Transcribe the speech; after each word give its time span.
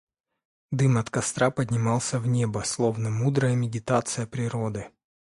Дым 0.71 0.97
от 0.97 1.11
костра 1.11 1.51
поднимался 1.51 2.19
в 2.19 2.25
небо, 2.25 2.63
словно 2.65 3.11
мудрая 3.11 3.53
медитация 3.53 4.25
природы. 4.25 4.89